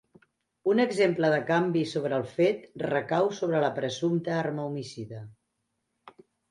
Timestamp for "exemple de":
0.85-1.41